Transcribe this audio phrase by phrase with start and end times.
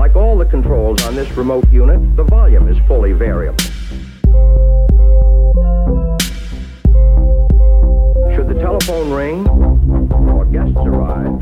[0.00, 3.58] Like all the controls on this remote unit, the volume is fully variable.
[8.32, 9.46] Should the telephone ring
[10.26, 11.38] or guests arrive,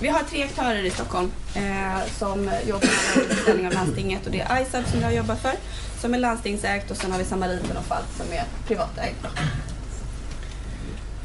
[0.00, 4.40] Vi har tre aktörer i Stockholm eh, som jobbar med beställning av landstinget och det
[4.40, 5.52] är ISAB som jag jobbar för
[6.00, 9.26] som är landstingsägt och sen har vi Samariten och Falk som är privatägt.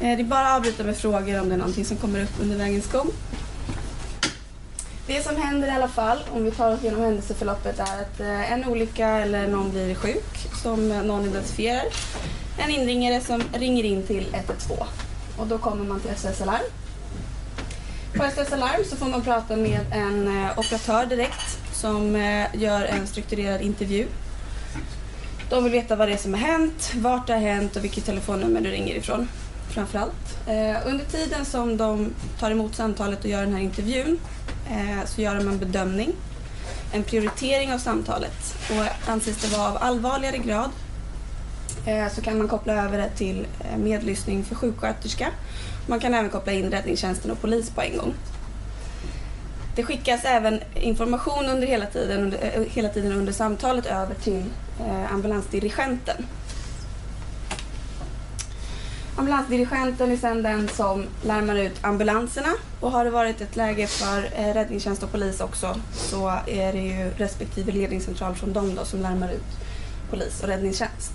[0.02, 2.40] Eh, det är bara att avbryta med frågor om det är någonting som kommer upp
[2.40, 3.10] under vägens gång.
[5.06, 8.52] Det som händer i alla fall, om vi tar oss igenom händelseförloppet, är att eh,
[8.52, 11.84] en olycka eller någon blir sjuk som någon identifierar.
[12.58, 14.80] En inringare som ringer in till 112
[15.38, 16.64] och då kommer man till SOS Alarm.
[18.14, 22.16] På SOS Alarm så får man prata med en eh, operatör direkt som
[22.54, 24.06] gör en strukturerad intervju.
[25.50, 28.04] De vill veta vad det är som har hänt, vart det har hänt och vilket
[28.04, 29.28] telefonnummer du ringer ifrån.
[29.74, 30.38] Framförallt.
[30.46, 34.18] Eh, under tiden som de tar emot samtalet och gör den här intervjun
[34.70, 36.12] eh, så gör de en bedömning,
[36.92, 38.54] en prioritering av samtalet.
[38.70, 40.70] Och anses det vara av allvarligare grad
[41.86, 45.28] eh, så kan man koppla över det till eh, medlyssning för sjuksköterska.
[45.86, 48.14] Man kan även koppla in räddningstjänsten och polis på en gång.
[49.76, 54.44] Det skickas även information under hela tiden, under, eh, hela tiden under samtalet över till
[54.80, 56.26] eh, ambulansdirigenten.
[59.16, 62.48] Ambulansdirigenten är sedan den som larmar ut ambulanserna
[62.80, 66.80] och har det varit ett läge för eh, räddningstjänst och polis också så är det
[66.80, 69.58] ju respektive ledningscentral från dem då som larmar ut
[70.10, 71.12] polis och räddningstjänst.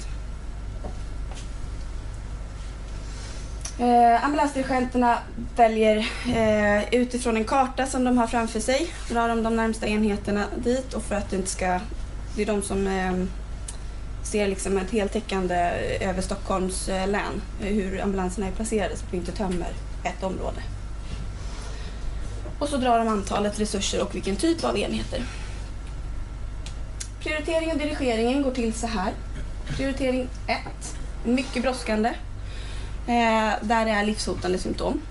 [3.80, 5.18] Eh, ambulansdirigenterna
[5.56, 5.98] väljer
[6.36, 10.94] eh, utifrån en karta som de har framför sig, drar de de närmsta enheterna dit
[10.94, 11.80] och för att det inte ska...
[12.36, 13.14] Det är de som eh,
[14.28, 19.06] ser liksom ett heltäckande eh, över Stockholms eh, län, eh, hur ambulanserna är placerade så
[19.06, 20.62] att vi inte tömmer ett område.
[22.60, 25.22] Och så drar de antalet resurser och vilken typ av enheter.
[27.20, 29.14] Prioritering och dirigeringen går till så här.
[29.78, 30.60] Prioritering 1,
[31.26, 32.10] mycket brådskande.
[33.08, 35.02] Eh, där det är livshotande symptom.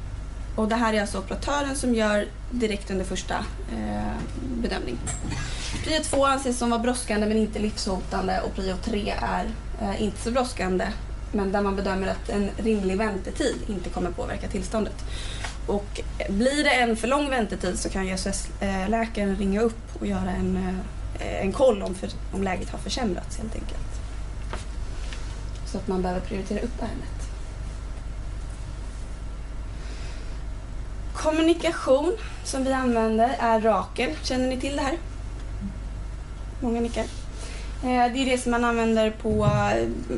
[0.56, 3.34] Och det här är alltså operatören som gör direkt under första
[3.72, 4.12] eh,
[4.62, 4.98] bedömning.
[5.84, 9.44] Prio 2 anses som vara brådskande men inte livshotande och prio 3 är
[9.80, 10.86] eh, inte så brådskande
[11.32, 15.04] men där man bedömer att en rimlig väntetid inte kommer påverka tillståndet.
[15.66, 20.56] Och blir det en för lång väntetid så kan SOS-läkaren ringa upp och göra en,
[21.20, 24.00] eh, en koll om, för, om läget har försämrats helt enkelt.
[25.66, 27.16] Så att man behöver prioritera upp ärendet.
[31.14, 34.10] Kommunikation som vi använder är Rakel.
[34.22, 34.98] Känner ni till det här?
[36.60, 37.04] Många nickar.
[37.82, 39.44] Eh, Det är det som man använder på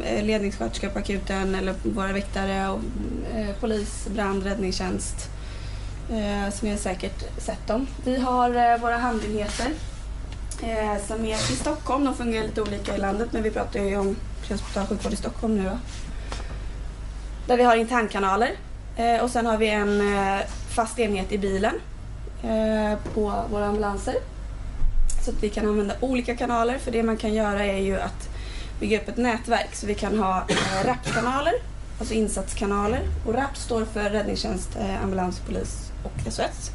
[0.05, 2.81] eh, ledningssköterska på akuten eller våra väktare, och
[3.37, 5.31] eh, polis, brand, räddningstjänst.
[6.11, 7.87] Eh, Så ni har säkert sett dem.
[8.05, 9.67] Vi har eh, våra handenheter
[10.63, 12.05] eh, som är i Stockholm.
[12.05, 14.17] De fungerar lite olika i landet men vi pratar ju om
[14.47, 15.79] prehospital sjukvård i Stockholm nu då.
[17.47, 18.51] Där vi har internkanaler
[18.97, 21.75] eh, och sen har vi en eh, fast enhet i bilen
[22.43, 24.15] eh, på våra ambulanser.
[25.29, 28.29] Så att vi kan använda olika kanaler för det man kan göra är ju att
[28.81, 31.53] bygga upp ett nätverk så vi kan ha eh, RAP-kanaler,
[31.99, 36.71] alltså insatskanaler och RAP står för räddningstjänst, eh, ambulans, polis och SOS.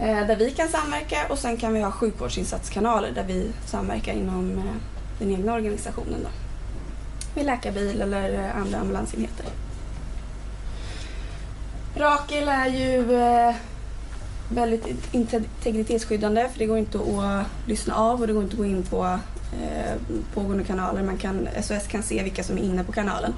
[0.00, 4.58] Eh, där vi kan samverka och sen kan vi ha sjukvårdsinsatskanaler där vi samverkar inom
[4.58, 4.74] eh,
[5.18, 6.28] den egna organisationen då.
[7.34, 9.46] Med läkarbil eller eh, andra ambulansenheter.
[11.96, 13.54] Rakel är ju eh,
[14.48, 18.64] väldigt integritetsskyddande för det går inte att lyssna av och det går inte att gå
[18.64, 19.18] in på
[19.62, 19.94] eh,
[20.34, 21.02] pågående kanaler.
[21.02, 23.34] Man kan, SOS kan se vilka som är inne på kanalen.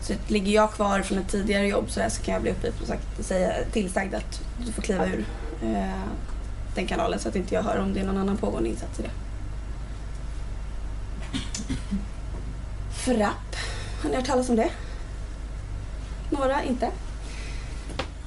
[0.00, 2.86] Så ligger jag kvar från ett tidigare jobb så, så kan jag bli uppgift och
[2.86, 5.24] sagt, säga, tillsagd att du får kliva ur
[5.62, 6.04] eh,
[6.74, 9.02] den kanalen så att inte jag hör om det är någon annan pågående insats i
[9.02, 9.10] det.
[12.92, 13.56] Frapp,
[14.02, 14.70] har ni hört talas om det?
[16.30, 16.90] Några inte?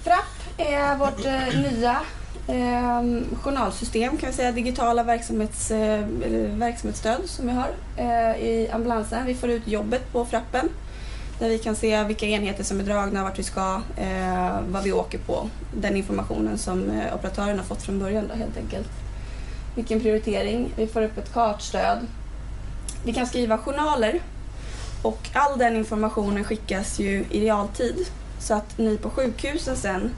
[0.03, 2.01] Frapp är vårt eh, nya
[2.47, 3.03] eh,
[3.41, 6.05] journalsystem kan vi säga, digitala verksamhets, eh,
[6.53, 9.25] verksamhetsstöd som vi har eh, i ambulansen.
[9.25, 10.69] Vi får ut jobbet på Frappen
[11.39, 14.91] där vi kan se vilka enheter som är dragna, vart vi ska, eh, vad vi
[14.91, 15.49] åker på.
[15.73, 18.89] Den informationen som eh, operatören har fått från början då, helt enkelt.
[19.75, 20.71] Vilken prioritering.
[20.75, 22.07] Vi får upp ett kartstöd.
[23.05, 24.19] Vi kan skriva journaler
[25.01, 28.07] och all den informationen skickas ju i realtid
[28.39, 30.11] så att ni på sjukhusen sen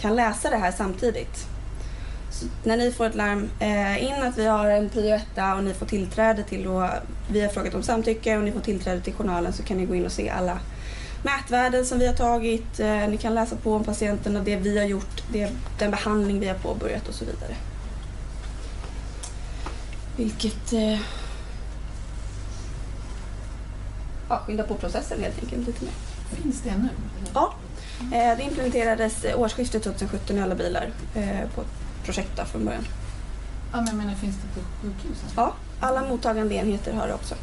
[0.00, 1.46] kan läsa det här samtidigt.
[2.30, 5.20] Så när ni får ett larm eh, in att vi har en prio
[5.56, 6.90] och ni får tillträde till då,
[7.28, 9.94] vi har frågat om samtycke och ni får tillträde till journalen så kan ni gå
[9.94, 10.58] in och se alla
[11.22, 12.80] mätvärden som vi har tagit.
[12.80, 16.40] Eh, ni kan läsa på om patienten och det vi har gjort, det, den behandling
[16.40, 17.56] vi har påbörjat och så vidare.
[20.16, 21.00] Vilket eh,
[24.28, 26.15] ja, skyndar på processen helt enkelt lite mer.
[26.30, 26.88] Finns det nu?
[27.34, 27.54] Ja,
[28.00, 32.84] eh, det implementerades årsskiftet 2017 i alla bilar eh, på ett projekt där från början.
[33.72, 35.28] Ja, men jag menar, finns det på sjukhusen?
[35.36, 37.34] Ja, alla mottagande enheter har det också.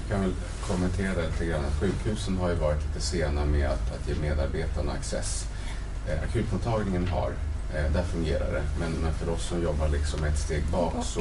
[0.00, 0.34] Jag kan väl
[0.68, 1.64] kommentera lite grann.
[1.80, 5.44] Sjukhusen har ju varit lite sena med att, att ge medarbetarna access.
[6.08, 7.32] Eh, akutmottagningen har,
[7.92, 8.62] där fungerar det.
[8.80, 11.20] Men, men för oss som jobbar liksom ett steg bak så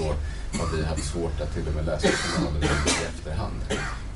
[0.59, 3.61] har vi haft svårt att till och med läsa journaler i efterhand.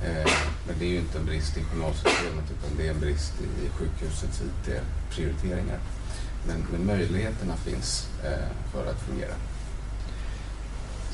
[0.04, 0.32] Eh,
[0.68, 3.70] men det är ju inte en brist i journalsystemet utan det är en brist i
[3.70, 5.80] sjukhusets IT-prioriteringar.
[6.48, 9.34] Men, men möjligheterna finns eh, för att fungera.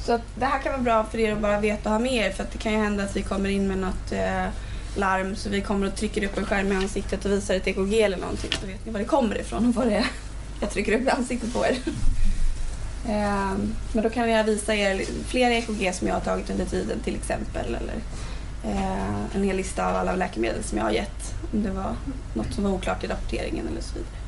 [0.06, 2.14] Så att det här kan vara bra för er att bara veta och ha med
[2.14, 4.48] er för att det kan ju hända att vi kommer in med något eh,
[4.96, 8.02] larm så vi kommer och trycker upp en skärm i ansiktet och visar ett EKG
[8.02, 10.08] eller någonting så vet ni var det kommer ifrån och vad det är
[10.62, 11.72] jag trycker upp i ansiktet på er.
[13.06, 13.54] eh,
[13.94, 17.16] men då kan jag visa er flera EKG som jag har tagit under tiden till
[17.16, 17.96] exempel eller
[18.64, 21.96] eh, en hel lista av alla läkemedel som jag har gett om det var
[22.34, 24.24] något som var oklart i rapporteringen eller så vidare.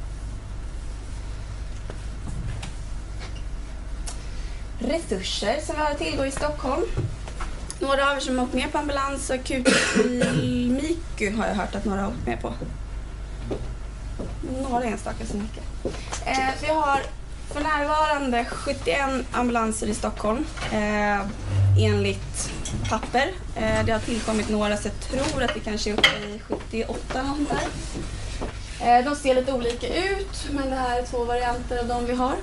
[4.80, 6.84] resurser som vi har att tillgå i Stockholm.
[7.80, 11.76] Några av er som har åkt med på ambulans och akutbil MIKU har jag hört
[11.76, 12.54] att några har åkt med på.
[14.70, 15.64] Några enstaka så mycket.
[16.26, 17.00] Eh, vi har
[17.54, 19.00] för närvarande 71
[19.32, 21.20] ambulanser i Stockholm eh,
[21.78, 22.52] enligt
[22.90, 23.32] papper.
[23.56, 27.24] Eh, det har tillkommit några så jag tror att det kanske är uppe i 78
[27.24, 27.68] någon där.
[28.98, 32.14] Eh, de ser lite olika ut men det här är två varianter av de vi
[32.14, 32.36] har.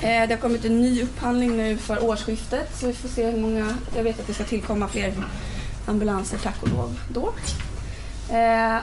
[0.00, 3.40] Eh, det har kommit en ny upphandling nu för årsskiftet så vi får se hur
[3.40, 5.12] många, jag vet att det ska tillkomma fler
[5.86, 7.34] ambulanser tack och lov då.
[8.34, 8.76] Eh,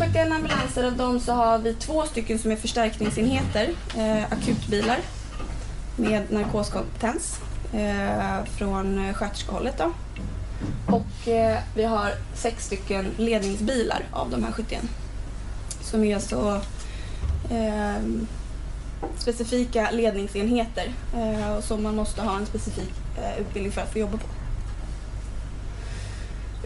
[0.00, 4.98] 71 eh, ambulanser, av dem så har vi två stycken som är förstärkningsenheter, eh, akutbilar
[5.96, 7.40] med narkoskompetens
[7.72, 9.78] eh, från sköterskehållet.
[9.78, 9.92] Då.
[10.86, 14.82] Och eh, vi har sex stycken ledningsbilar av de här 71
[15.80, 16.60] som är så
[17.50, 18.26] ehm,
[19.18, 24.18] specifika ledningsenheter eh, som man måste ha en specifik eh, utbildning för att få jobba
[24.18, 24.26] på.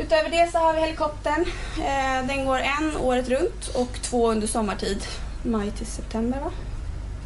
[0.01, 1.45] Utöver det så har vi helikoptern.
[1.79, 5.05] Eh, den går en året runt och två under sommartid.
[5.43, 6.51] Maj till september va?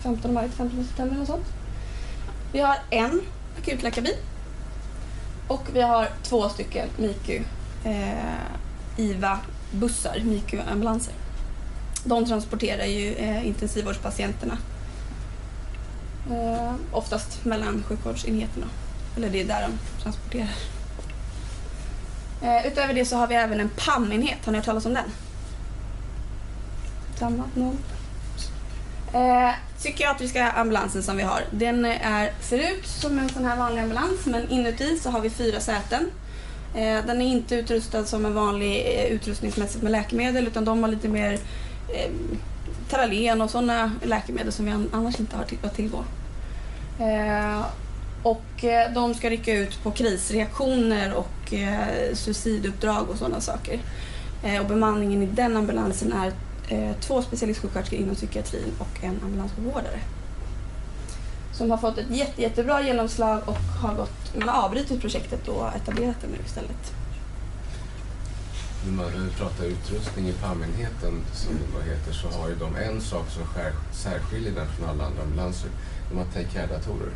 [0.03, 1.47] 15 maj till 15 september och sånt.
[2.53, 3.21] Vi har en
[3.59, 4.17] akutläkarbil.
[5.49, 7.43] Och vi har två stycken MIKU
[7.85, 11.15] eh, IVA-bussar, MIKU-ambulanser.
[12.05, 14.59] De transporterar ju eh, intensivvårdspatienterna
[16.31, 18.67] Eh, oftast mellan sjukvårdsenheterna.
[19.17, 20.49] Eller det är där de transporterar.
[22.45, 24.39] Eh, utöver det så har vi även en PAM-enhet.
[24.45, 25.11] Har ni hört talas om den?
[27.19, 27.45] Samma?
[27.55, 27.79] Någon?
[29.13, 33.83] Eh, psykiatriska ambulansen som vi har, den är, ser ut som en sån här vanlig
[33.83, 36.11] ambulans men inuti så har vi fyra säten.
[36.75, 40.91] Eh, den är inte utrustad som en vanlig eh, utrustningsmässigt med läkemedel utan de har
[40.91, 41.33] lite mer
[41.89, 42.11] eh,
[42.91, 46.05] Tralen och sådana läkemedel som vi annars inte har att tillgå.
[47.01, 47.61] Eh,
[48.25, 53.81] och eh, de ska rycka ut på krisreaktioner och eh, suiciduppdrag och sådana saker.
[54.45, 56.33] Eh, och bemanningen i den ambulansen är
[57.01, 60.01] två specialistsjuksköterskor inom psykiatrin och en ambulanssjukvårdare.
[61.53, 65.69] Som har fått ett jätte, jättebra genomslag och har gått, man har avbrutit projektet och
[65.77, 66.95] etablerat det nu istället
[68.87, 73.31] när man pratar utrustning i allmänheten som det heter så har ju de en sak
[73.31, 75.71] som skär, särskiljer den från alla andra ambulanser.
[76.15, 77.13] De har take care-datorer.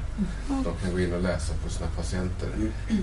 [0.49, 0.65] Mm.
[0.65, 2.49] De kan gå in och läsa på sina patienter,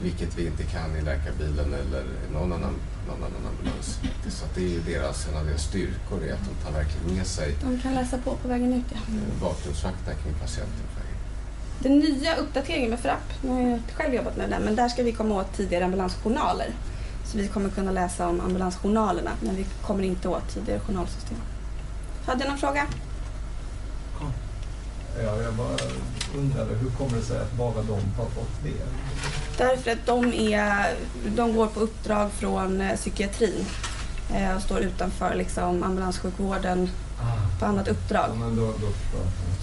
[0.04, 2.76] vilket vi inte kan i läkarbilen eller någon annan,
[3.08, 4.00] någon annan ambulans.
[4.30, 7.28] Så det är ju deras, en av deras styrkor är att de tar verkligen med
[7.28, 8.98] sig De kan läsa på på vägen ut, ja.
[8.98, 10.86] Eh, bakgrundsfakta kring patienten.
[11.80, 15.04] Den nya uppdateringen med FRAP, nu har jag själv jobbat med den, men där ska
[15.04, 16.70] vi komma åt tidigare ambulansjournaler.
[17.26, 21.38] Så vi kommer kunna läsa om ambulansjournalerna men vi kommer inte åt tidigare journalsystem.
[22.26, 22.88] Hade du någon fråga?
[25.24, 25.78] Ja, jag bara
[26.36, 28.86] undrade hur kommer det sig att bara de har fått det?
[29.58, 30.96] Därför att de, är,
[31.36, 33.66] de går på uppdrag från eh, psykiatrin
[34.34, 37.60] eh, och står utanför liksom, ambulanssjukvården ah.
[37.60, 38.30] på annat uppdrag.
[38.30, 38.88] Ja, då, då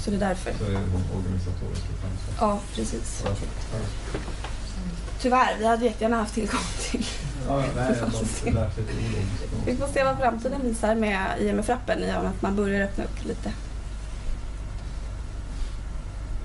[0.05, 0.53] Så det är därför.
[0.59, 0.79] Så är det
[1.19, 1.87] organisatoriskt
[2.41, 3.25] Ja, precis.
[5.21, 7.07] Tyvärr, vi hade jättegärna haft tillgång till
[7.49, 7.95] Ja, nej,
[9.67, 13.05] Vi får se vad framtiden visar med IMF-appen i och med att man börjar öppna
[13.05, 13.53] upp lite.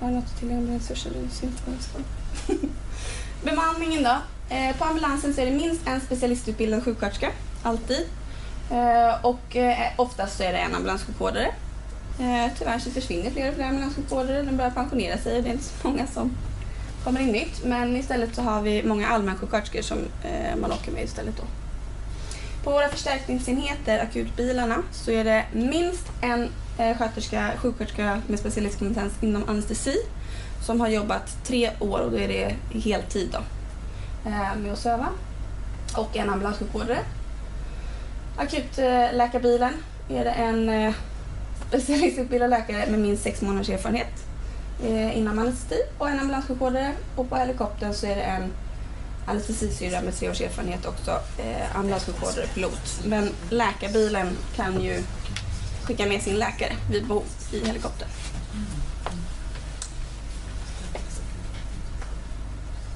[0.00, 1.12] Har något till resurser?
[3.44, 4.16] Bemanningen då?
[4.54, 7.30] Eh, på ambulansen så är det minst en specialistutbildad sjuksköterska,
[7.62, 8.06] alltid.
[8.70, 11.54] Eh, och eh, oftast så är det en ambulanssjukvårdare.
[12.58, 14.42] Tyvärr så försvinner fler och fler ambulanssjukvårdare.
[14.42, 16.36] De börjar pensionera sig och det är inte så många som
[17.04, 17.64] kommer in nytt.
[17.64, 19.98] Men istället så har vi många allmänsjuksköterskor som
[20.60, 21.42] man åker med istället då.
[22.64, 26.48] På våra förstärkningsenheter, akutbilarna, så är det minst en
[26.78, 29.96] eh, sköterska, sjuksköterska med specialistkompetens inom anestesi
[30.66, 33.38] som har jobbat tre år och då är det heltid då,
[34.30, 35.08] eh, med att söva.
[35.96, 36.98] Och en ambulanssjukvårdare.
[38.36, 39.74] Akutläkarbilen
[40.08, 40.94] eh, är det en
[41.68, 44.24] specialistutbildad läkare med minst sex månaders erfarenhet
[45.14, 46.92] inom anestesi och en ambulanssjukvårdare.
[47.16, 48.52] Och på helikoptern så är det en
[49.28, 53.00] anestesisyrra med tre års erfarenhet också, eh, ambulanssjukvårdare, pilot.
[53.04, 55.02] Men läkarbilen kan ju
[55.84, 58.08] skicka med sin läkare vid behov i helikoptern.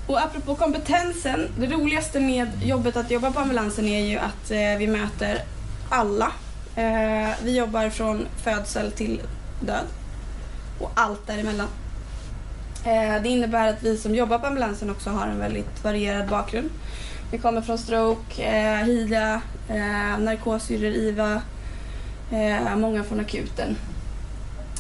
[0.07, 4.79] Och apropå kompetensen, det roligaste med jobbet att jobba på ambulansen är ju att eh,
[4.79, 5.45] vi möter
[5.89, 6.33] alla.
[6.77, 9.21] Eh, vi jobbar från födsel till
[9.61, 9.85] död
[10.81, 11.69] och allt däremellan.
[12.85, 16.71] Eh, det innebär att vi som jobbar på ambulansen också har en väldigt varierad bakgrund.
[17.31, 21.43] Vi kommer från stroke, eh, HIA, eh, IVA,
[22.31, 23.77] eh, många från akuten.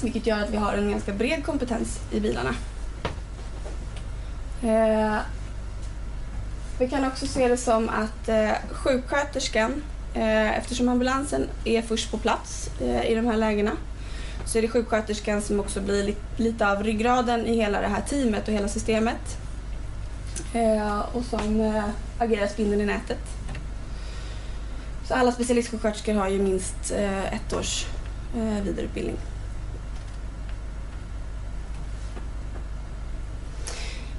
[0.03, 2.55] Vilket gör att vi har en ganska bred kompetens i bilarna.
[4.63, 5.17] Eh,
[6.79, 9.83] vi kan också se det som att eh, sjuksköterskan,
[10.15, 13.71] eh, eftersom ambulansen är först på plats eh, i de här lägena,
[14.45, 18.01] så är det sjuksköterskan som också blir li lite av ryggraden i hela det här
[18.01, 19.39] teamet och hela systemet.
[20.55, 21.85] Eh, och som eh,
[22.19, 23.19] agerar spindeln i nätet.
[25.09, 27.87] Så alla specialistsjuksköterskor har ju minst eh, ett års
[28.37, 29.17] eh, vidareutbildning.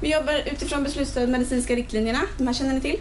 [0.02, 2.22] Vi jobbar utifrån beslutsstöd, medicinska riktlinjerna.
[2.38, 3.00] De här känner ni till.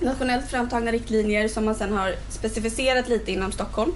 [0.00, 3.92] Nationellt framtagna riktlinjer som man sedan har specificerat lite inom Stockholm.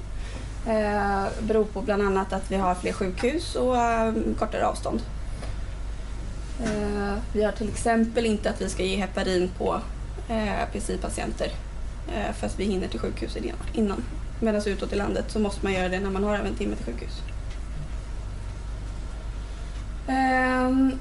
[0.68, 5.00] Eh, beror på bland annat att vi har fler sjukhus och eh, kortare avstånd.
[6.64, 9.80] Eh, vi har till exempel inte att vi ska ge heparin på
[10.28, 11.52] eh, PCI-patienter
[12.08, 14.04] eh, för att vi hinner till sjukhuset innan.
[14.40, 16.84] Medan utåt i landet så måste man göra det när man har en timme till
[16.84, 17.22] sjukhus.
[20.06, 20.98] Ehm.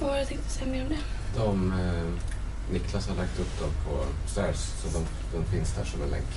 [0.00, 0.98] Vad var det jag tänkte säga mer om det?
[1.40, 2.35] De, eh,
[2.72, 5.06] Niklas har lagt upp dem på Stairs så de,
[5.38, 6.28] de finns där som en länk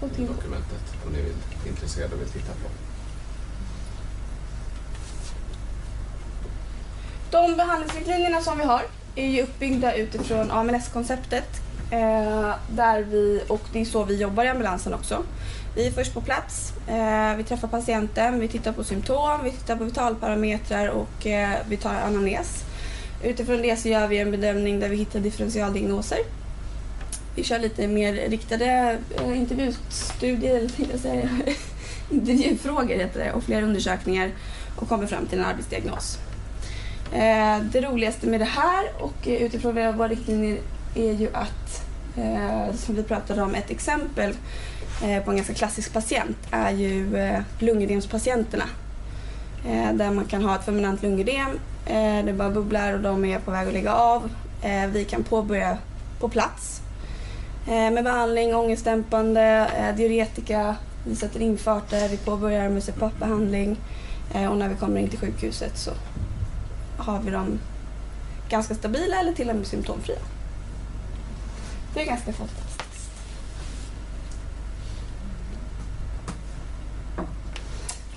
[0.00, 2.68] Och i dokumentet om ni vill, är intresserade och vill titta på.
[7.30, 8.82] De behandlingsriktlinjerna som vi har
[9.14, 11.60] är ju uppbyggda utifrån AMLS-konceptet.
[11.90, 15.22] Eh, där vi, och det är så vi jobbar i ambulansen också.
[15.76, 19.76] Vi är först på plats, eh, vi träffar patienten, vi tittar på symptom, vi tittar
[19.76, 22.64] på vitalparametrar och eh, vi tar anamnes.
[23.24, 26.18] Utifrån det så gör vi en bedömning där vi hittar differentialdiagnoser.
[27.34, 31.28] Vi kör lite mer riktade eh, intervjustudier, eller jag säga,
[32.10, 34.30] intervjufrågor heter det, och fler undersökningar
[34.76, 36.18] och kommer fram till en arbetsdiagnos.
[37.12, 40.58] Eh, det roligaste med det här och utifrån våra riktlinjer
[40.94, 44.34] är ju att, eh, som vi pratade om, ett exempel
[45.24, 47.16] på en ganska klassisk patient är ju
[47.58, 48.64] lungödemspatienterna.
[49.66, 53.38] Eh, där man kan ha ett feminant lungödem, eh, det bara bubblar och de är
[53.38, 54.30] på väg att lägga av.
[54.62, 55.78] Eh, vi kan påbörja
[56.20, 56.80] på plats
[57.66, 63.76] eh, med behandling, ångestdämpande, eh, diuretika, vi sätter infarter, vi påbörjar med CPAP-behandling
[64.34, 65.90] eh, och när vi kommer in till sjukhuset så
[66.98, 67.58] har vi dem
[68.48, 70.18] ganska stabila eller till och med symptomfria.
[71.94, 72.73] Det är ganska fantastiskt.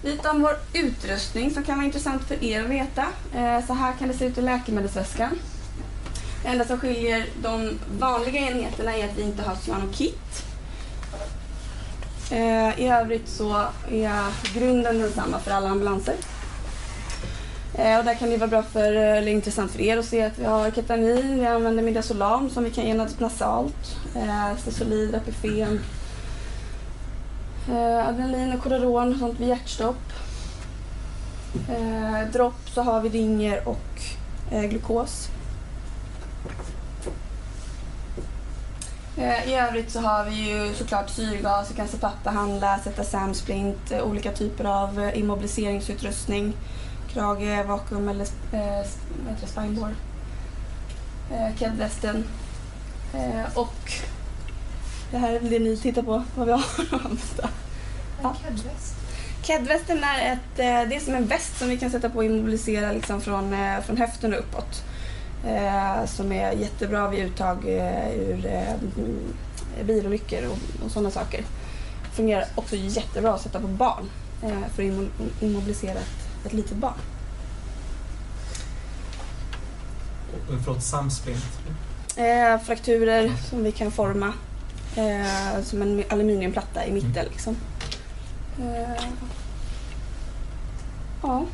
[0.07, 3.05] Lite om vår utrustning som kan vara intressant för er att veta.
[3.35, 5.39] Eh, så här kan det se ut i läkemedelsväskan.
[6.43, 10.43] Det enda som skiljer de vanliga enheterna är att vi inte har cyanokit.
[12.31, 16.15] Eh, I övrigt så är grunden densamma för alla ambulanser.
[17.75, 20.39] Eh, och där kan det vara bra för, eller intressant för er att se att
[20.39, 23.97] vi har ketamin, vi använder midazolam som vi kan ge nasalt,
[24.57, 25.79] Stesolid, Apifen,
[27.69, 30.13] eh, adrenalin och Codaron och sånt vid hjärtstopp.
[31.69, 34.01] Eh, dropp så har vi ringer och
[34.51, 35.29] eh, glukos.
[39.17, 44.03] Eh, I övrigt så har vi ju såklart syrgas, vi kan CPAP-behandla, sätta samsplint, eh,
[44.03, 46.53] olika typer av eh, immobiliseringsutrustning
[47.17, 48.87] krage, vakuum eller eh,
[49.45, 49.93] spineboard.
[51.31, 52.23] Eh, kedvästen.
[53.13, 53.91] Eh, och
[55.11, 57.49] det här är väl det ni tittar på, vad vi har Halmstad.
[58.21, 58.35] Ja.
[59.43, 62.25] Kedvästen är, ett, eh, det är som en väst som vi kan sätta på och
[62.25, 64.83] immobilisera liksom från, eh, från höften och uppåt.
[65.45, 68.73] eh, som är jättebra vid uttag eh, ur eh,
[69.85, 71.43] bilolyckor och, och sådana saker.
[72.13, 74.09] Fungerar också jättebra att sätta på barn
[74.43, 75.09] eh, för att immo-
[75.41, 76.93] immobilisera ett, ett litet barn.
[80.63, 81.45] Förlåt, samsplint.
[82.15, 84.33] Eh, frakturer som vi kan forma
[84.97, 87.25] eh, som en aluminiumplatta i mitten.
[87.31, 87.55] Liksom.
[88.59, 89.03] Eh,
[91.23, 91.45] ja.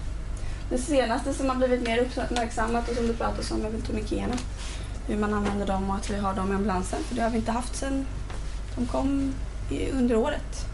[0.69, 4.35] Det senaste som har blivit mer uppmärksammat och som det pratas om är väl tourniqueterna.
[5.07, 7.03] Hur man använder dem och att vi har dem i ambulansen.
[7.03, 8.05] För det har vi inte haft sedan
[8.75, 9.33] de kom
[9.69, 10.65] i, under året.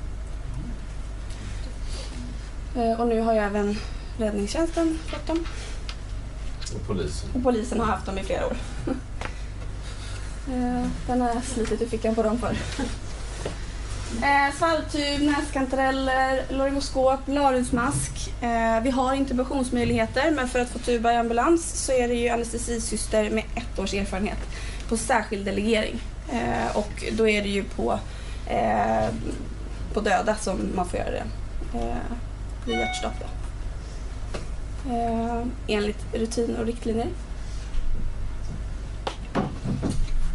[2.76, 3.78] Eh, och nu har ju även
[4.18, 5.46] räddningstjänsten fått dem.
[6.76, 7.30] Och polisen.
[7.34, 8.58] Och polisen har haft dem i flera år.
[10.50, 12.56] Eh, den har jag slitit ur fickan på dem för.
[14.24, 18.34] Eh, Svalgtub, näskantareller, laryngoskop, larynxmask.
[18.42, 22.30] Eh, vi har intubationsmöjligheter men för att få tuba i ambulans så är det ju
[22.30, 24.38] anestesisyster med ett års erfarenhet
[24.90, 26.02] på särskild delegering.
[26.32, 28.00] Eh, och då är det ju på,
[28.48, 29.10] eh,
[29.94, 31.24] på döda som man får göra det.
[31.80, 31.96] Eh,
[32.66, 33.26] vid hjärtstopp då.
[34.94, 37.08] Eh, enligt rutin och riktlinjer.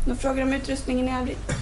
[0.06, 1.52] Några frågor om utrustningen i övrigt?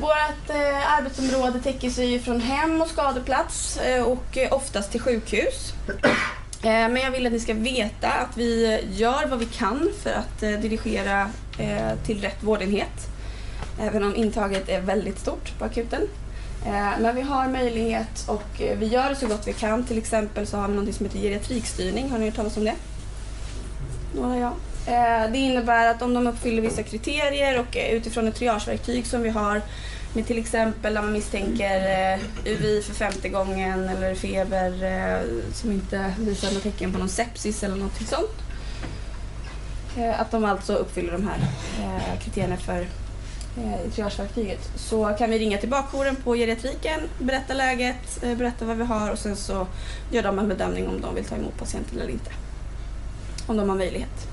[0.00, 5.72] Vårt eh, arbetsområde täcker sig från hem och skadeplats eh, och eh, oftast till sjukhus.
[6.62, 10.10] Eh, men jag vill att ni ska veta att vi gör vad vi kan för
[10.10, 13.08] att eh, dirigera eh, till rätt vårdenhet.
[13.80, 16.02] Även om intaget är väldigt stort på akuten.
[16.66, 19.84] Eh, Men vi har möjlighet och eh, vi gör det så gott vi kan.
[19.84, 22.10] Till exempel så har vi något som heter geriatrikstyrning.
[22.10, 22.74] Har ni hört talas om det?
[24.14, 24.52] Några ja.
[24.86, 29.28] Eh, det innebär att om de uppfyller vissa kriterier och utifrån ett triageverktyg som vi
[29.28, 29.62] har
[30.14, 35.20] med till exempel när man misstänker eh, UVI för femte gången eller feber eh,
[35.54, 38.30] som inte visar några tecken på någon sepsis eller något sånt.
[40.16, 41.38] Att de alltså uppfyller de här
[42.24, 42.86] kriterierna för
[43.94, 44.70] triageverktyget.
[44.76, 49.18] Så kan vi ringa till bakjouren på geriatriken, berätta läget, berätta vad vi har och
[49.18, 49.66] sen så
[50.10, 52.30] gör de en bedömning om de vill ta emot patienten eller inte.
[53.52, 54.28] Om de har möjlighet.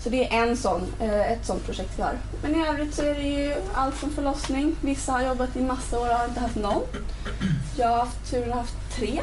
[0.00, 2.18] Så det är en sån, eh, ett sånt projekt vi har.
[2.42, 4.76] Men i övrigt så är det ju allt från förlossning.
[4.80, 6.82] Vissa har jobbat i massa år och har inte haft någon.
[7.76, 9.20] Jag har haft turen att ha haft tre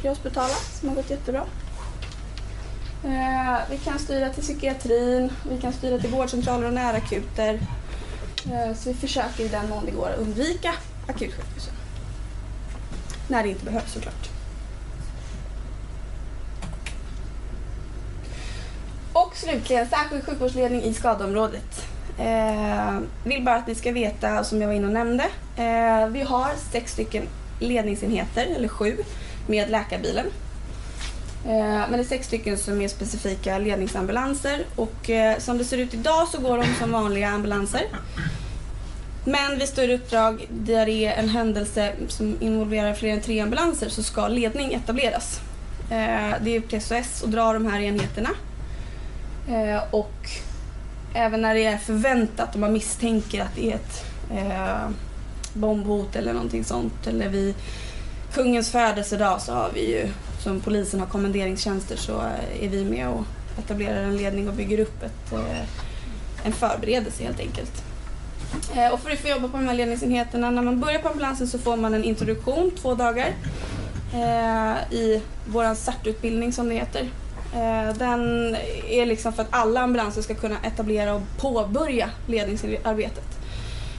[0.00, 1.44] prehospitala som har gått jättebra.
[3.04, 7.60] Eh, vi kan styra till psykiatrin, vi kan styra till vårdcentraler och närakuter.
[8.52, 10.74] Eh, så vi försöker i den mån det går att undvika
[11.08, 11.74] akutsjukhusen.
[13.28, 14.33] När det inte behövs såklart.
[19.34, 21.86] Och slutligen särskild sjukvårdsledning i skadeområdet.
[22.18, 25.24] Eh, vill bara att ni ska veta, som jag var inne och nämnde,
[25.56, 27.22] eh, vi har sex stycken
[27.60, 28.96] ledningsenheter, eller sju,
[29.46, 30.26] med läkarbilen.
[31.46, 31.50] Eh,
[31.88, 35.94] men det är sex stycken som är specifika ledningsambulanser och eh, som det ser ut
[35.94, 37.82] idag så går de som vanliga ambulanser.
[39.24, 43.88] Men vid större uppdrag där det är en händelse som involverar fler än tre ambulanser
[43.88, 45.40] så ska ledning etableras.
[45.90, 48.30] Eh, det är upp till SOS att dra de här enheterna.
[49.48, 50.30] Eh, och
[51.14, 54.88] även när det är förväntat och man misstänker att det är ett eh,
[55.52, 57.54] bombhot eller någonting sånt eller vid
[58.32, 60.08] kungens födelsedag så har vi ju,
[60.42, 62.20] som polisen har kommenderingstjänster så
[62.60, 63.24] är vi med och
[63.58, 65.60] etablerar en ledning och bygger upp ett, eh,
[66.44, 67.82] en förberedelse helt enkelt.
[68.76, 71.48] Eh, och för att få jobba på de här ledningsenheterna, när man börjar på ambulansen
[71.48, 73.32] så får man en introduktion två dagar
[74.14, 77.08] eh, i vår CERT-utbildning som det heter.
[77.54, 78.56] Eh, den
[78.88, 83.24] är liksom för att alla ambulanser ska kunna etablera och påbörja ledningsarbetet.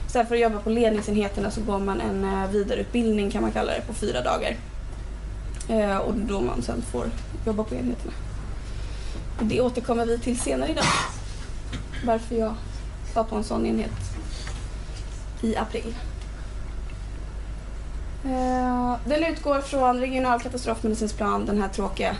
[0.06, 3.72] Istället för att jobba på ledningsenheterna så går man en eh, vidareutbildning kan man kalla
[3.72, 4.56] det på fyra dagar.
[5.68, 7.06] Eh, och då man sen får
[7.46, 8.12] jobba på enheterna.
[9.40, 10.84] Det återkommer vi till senare idag.
[12.06, 12.54] Varför jag
[13.14, 13.90] var på en sån enhet
[15.42, 15.94] i april.
[19.04, 22.16] Den utgår från regional katastrofmedicinsplan, den här tråkiga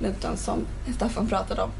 [0.00, 1.70] luntan som Staffan pratade om.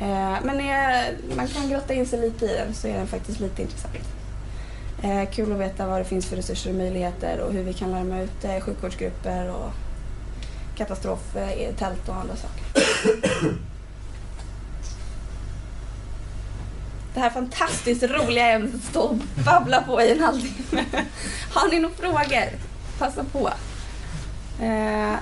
[0.00, 3.40] Eh, Men är, man kan grotta in sig lite i den så är den faktiskt
[3.40, 3.94] lite intressant.
[5.02, 7.90] Eh, Kul att veta vad det finns för resurser och möjligheter och hur vi kan
[7.90, 9.70] larma ut eh, sjukvårdsgrupper och
[10.76, 12.64] katastroftält eh, och andra saker.
[17.14, 20.84] Det här fantastiskt roliga ämnet att stå och babbla på i en halvtimme.
[21.50, 22.48] Har ni några frågor?
[22.98, 23.50] Passa på.
[24.60, 25.14] Eh,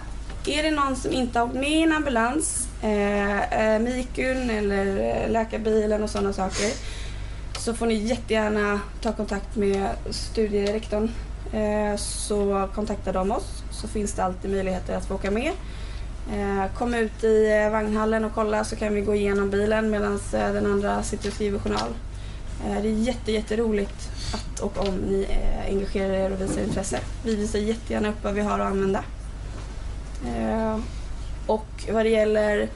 [0.48, 4.87] är det någon som inte har åkt med i en ambulans, eh, eh Mikun eller
[4.87, 6.70] eh, läkarbilen och sådana saker,
[7.59, 11.11] så får ni jättegärna ta kontakt med studierektorn.
[11.53, 15.53] Eh, så kontaktar de oss, så finns det alltid möjligheter att få åka med.
[16.33, 20.14] Eh, kom ut i eh, vagnhallen och kolla så kan vi gå igenom bilen medan
[20.14, 21.94] eh, den andra sitter och skriver journal.
[22.66, 25.26] Eh, det är jätte, jätteroligt att och om ni
[25.68, 27.00] engagerar er och visar intresse.
[27.24, 29.05] Vi visar jättegärna upp vad vi har att använda.
[30.26, 30.78] Eh,
[31.46, 32.68] och vad det gäller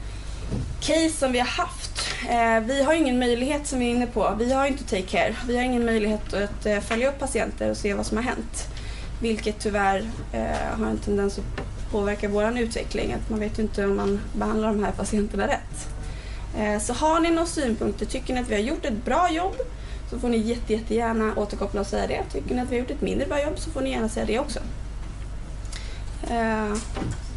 [0.79, 2.01] case som vi har haft.
[2.29, 4.35] Eh, vi har ingen möjlighet som vi är inne på.
[4.39, 5.35] Vi har inte take care.
[5.47, 8.67] Vi har ingen möjlighet att eh, följa upp patienter och se vad som har hänt.
[9.21, 10.09] Vilket tyvärr
[10.77, 13.13] har en tendens att påverka vår utveckling.
[13.13, 15.87] Att man vet ju inte om man behandlar de här patienterna rätt.
[16.83, 19.55] Så har ni några synpunkter, tycker ni att vi har gjort ett bra jobb
[20.09, 22.23] så får ni jätte, jättegärna återkoppla och säga det.
[22.31, 24.25] Tycker ni att vi har gjort ett mindre bra jobb så får ni gärna säga
[24.25, 24.59] det också.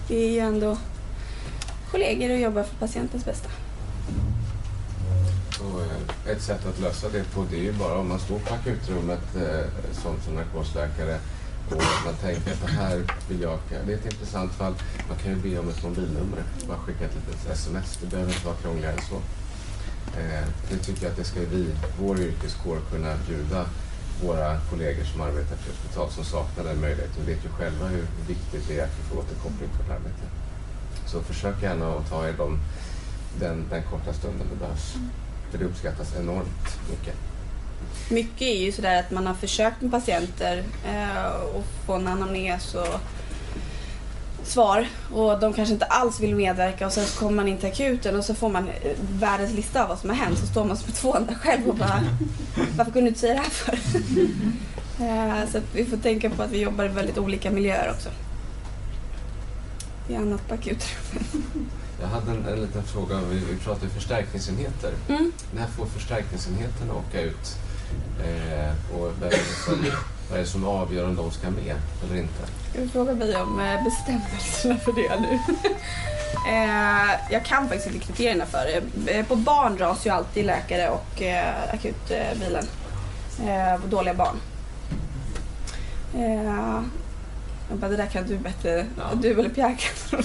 [0.08, 0.78] Vi är ju ändå
[1.90, 3.48] kollegor och jobbar för patientens bästa.
[5.60, 8.38] Och eh, ett sätt att lösa det på det är ju bara om man står
[8.38, 11.18] på akutrummet eh, som, som narkosläkare
[11.70, 13.58] och man tänker att det här vill jag...
[13.86, 14.74] Det är ett intressant fall.
[15.08, 16.42] Man kan ju be om ett mobilnummer.
[16.68, 17.98] Bara skicka ett litet sms.
[18.00, 19.16] Det behöver inte vara krångligare än så.
[20.20, 21.66] Eh, det tycker jag att det ska vi,
[22.00, 23.66] vår yrkeskår, kunna bjuda
[24.22, 27.22] våra kollegor som arbetar på hospital som saknar den möjligheten.
[27.26, 30.24] Vi vet ju själva hur viktigt det är att vi får återkoppling på vårt arbete.
[31.06, 32.58] Så försök gärna att ta er dem
[33.40, 34.94] den, den korta stunden det behövs.
[35.50, 37.14] För det uppskattas enormt mycket.
[38.10, 42.74] Mycket är ju sådär att man har försökt med patienter eh, och få en anamnes
[42.74, 43.00] och
[44.48, 47.68] svar och de kanske inte alls vill medverka och sen så kommer man in till
[47.68, 50.64] akuten och så får man eh, världens lista av vad som har hänt så står
[50.64, 52.00] man som ett fån där själv och bara
[52.76, 53.72] varför kunde du inte säga det här för?
[55.04, 58.08] eh, så vi får tänka på att vi jobbar i väldigt olika miljöer också.
[60.08, 61.26] Är annat på akutrummet.
[62.00, 63.20] Jag hade en, en liten fråga.
[63.30, 64.92] Vi, vi pratade ju förstärkningsenheter.
[65.08, 65.32] Mm.
[65.54, 67.56] När får förstärkningsenheterna åka ut?
[68.24, 69.12] Eh, och
[70.30, 72.42] vad är det som avgör om de ska med eller inte?
[72.74, 75.32] Du fråga mig om eh, bestämmelserna för det nu?
[76.52, 78.64] eh, jag kan faktiskt inte kriterierna för
[79.06, 79.12] det.
[79.12, 81.22] Eh, På barn dras ju alltid läkare och
[81.72, 82.64] akutbilen.
[83.82, 84.36] På dåliga barn.
[87.70, 88.86] Jag bara, det där kan du bättre.
[88.96, 89.04] Ja.
[89.14, 90.22] Du eller Pierre kan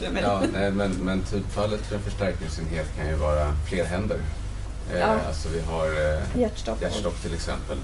[0.22, 4.18] Ja, nej, men, men typfallet för en förstärkningsenhet kan ju vara fler händer.
[4.98, 5.16] Ja.
[5.28, 6.82] Alltså vi har eh, Hjärtstopp.
[6.82, 7.76] hjärtstopp till exempel.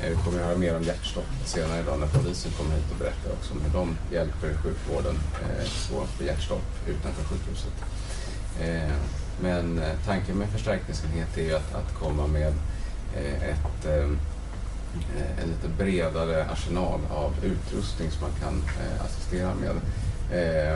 [0.00, 3.32] Vi kommer att höra mer om hjärtstopp senare idag när polisen kommer hit och berättar
[3.32, 7.72] också om hur de hjälper sjukvården eh, på, hjärtstopp utanför sjukhuset.
[8.60, 8.94] Eh,
[9.40, 12.52] men eh, tanken med förstärkningsenhet är ju att, att komma med
[13.16, 14.08] eh, ett, eh,
[15.42, 18.62] en lite bredare arsenal av utrustning som man kan
[19.04, 19.70] assistera med.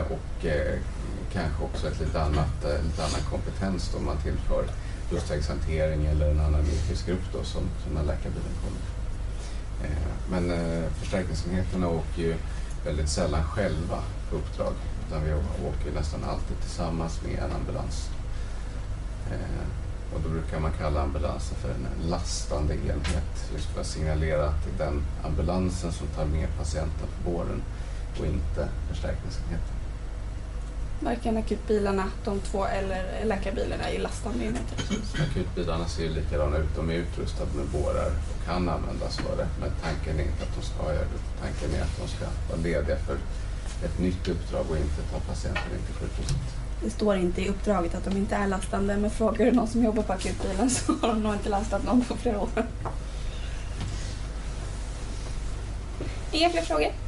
[0.09, 0.45] Och
[1.33, 4.65] kanske också ett lite annat, lite annan kompetens då man tillför
[5.11, 9.02] luftvägshantering eller en annan yrkesgrupp då som, som när läkarbilen kommer.
[9.83, 9.89] Eh,
[10.31, 12.35] men eh, förstärkningsenheterna åker ju
[12.85, 14.73] väldigt sällan själva på uppdrag
[15.07, 15.33] utan vi
[15.67, 18.09] åker nästan alltid tillsammans med en ambulans.
[19.31, 19.67] Eh,
[20.15, 24.63] och då brukar man kalla ambulansen för en lastande enhet just för att signalera att
[24.63, 27.61] det är den ambulansen som tar med patienten på våren
[28.19, 29.72] och inte förstärkningsenheten.
[31.03, 34.77] Varken akutbilarna, de två, eller läkarbilarna är lastande enheter.
[35.29, 36.75] Akutbilarna ser ju likadana ut.
[36.75, 39.47] De är utrustade med bårar och kan användas för det.
[39.59, 41.41] Men tanken är inte att de ska göra det.
[41.41, 43.17] Tanken är att de ska vara lediga för
[43.85, 46.37] ett nytt uppdrag och inte ta patienten in till sjukhuset.
[46.83, 49.83] Det står inte i uppdraget att de inte är lastande men frågar du någon som
[49.83, 52.49] jobbar på akutbilen så har de nog inte lastat någon på flera år.
[56.31, 57.02] Inga fler frågor?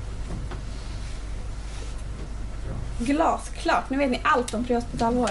[2.99, 5.29] Glasklart, nu vet ni allt om prehospitalvård.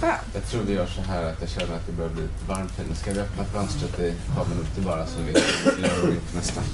[0.00, 0.20] Skönt.
[0.34, 2.72] Jag tror vi gör så här att jag känner att det börjar bli lite varmt
[2.78, 2.84] här.
[2.88, 6.60] Nu ska vi öppna fönstret i ett par minuter bara så vi gör det nästa.
[6.60, 6.64] nästan.